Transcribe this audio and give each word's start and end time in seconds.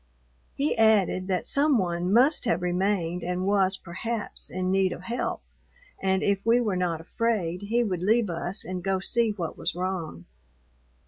He 0.55 0.75
added 0.79 1.27
that 1.27 1.45
some 1.45 1.77
one 1.77 2.11
must 2.11 2.45
have 2.45 2.63
remained 2.63 3.21
and 3.23 3.45
was, 3.45 3.77
perhaps, 3.77 4.49
in 4.49 4.71
need 4.71 4.93
of 4.93 5.03
help, 5.03 5.43
and 6.01 6.23
if 6.23 6.43
we 6.43 6.59
were 6.59 6.75
not 6.75 6.99
afraid 7.01 7.61
he 7.61 7.83
would 7.83 8.01
leave 8.01 8.27
us 8.27 8.65
and 8.65 8.83
go 8.83 8.99
see 8.99 9.29
what 9.29 9.59
was 9.59 9.75
wrong. 9.75 10.25